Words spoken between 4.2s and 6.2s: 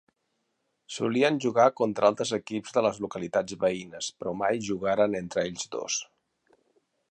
però mai jugaren entre ells dos.